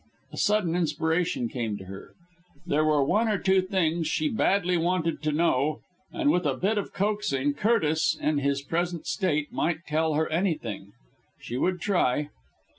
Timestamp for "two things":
3.37-4.07